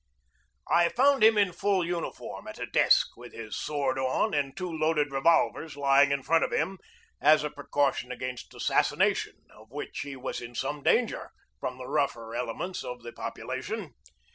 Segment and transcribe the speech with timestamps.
[0.67, 4.67] I found him in full uniform at a desk, with his sword on and two
[4.67, 6.79] loaded revolvers lying in front of him
[7.21, 11.29] as a precaution against assassination, of which he was in some danger
[11.59, 13.93] from the rougher elements of the population.